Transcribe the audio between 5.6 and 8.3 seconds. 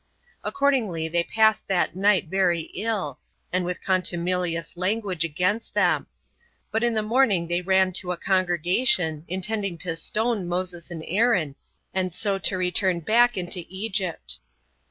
them; but in the morning they ran to a